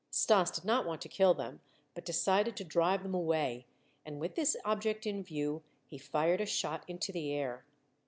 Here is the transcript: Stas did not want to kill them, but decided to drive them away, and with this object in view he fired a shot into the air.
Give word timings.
Stas 0.09 0.49
did 0.49 0.65
not 0.65 0.87
want 0.87 0.99
to 1.01 1.07
kill 1.07 1.35
them, 1.35 1.59
but 1.93 2.05
decided 2.05 2.57
to 2.57 2.63
drive 2.63 3.03
them 3.03 3.13
away, 3.13 3.67
and 4.03 4.19
with 4.19 4.33
this 4.33 4.57
object 4.65 5.05
in 5.05 5.21
view 5.23 5.61
he 5.85 5.99
fired 5.99 6.41
a 6.41 6.45
shot 6.47 6.83
into 6.87 7.11
the 7.11 7.31
air. 7.31 7.65